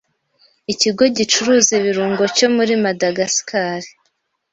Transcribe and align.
Ikigo 0.71 1.03
gicuruza 1.17 1.71
ibirungo 1.79 2.23
cyo 2.35 2.47
muri 2.55 2.73
Madagascar 2.83 3.79